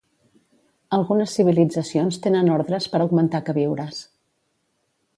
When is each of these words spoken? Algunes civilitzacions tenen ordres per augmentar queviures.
Algunes 0.97 1.35
civilitzacions 1.39 2.19
tenen 2.25 2.51
ordres 2.57 2.91
per 2.95 3.05
augmentar 3.05 3.45
queviures. 3.51 4.05